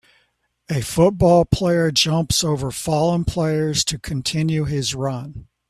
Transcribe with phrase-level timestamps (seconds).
[0.67, 5.47] A football player jumps over fallen players to continue his run